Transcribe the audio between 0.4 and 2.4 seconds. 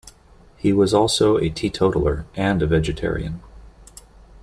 He was also a teetotaler